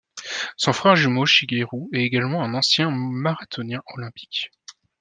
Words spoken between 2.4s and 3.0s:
un ancien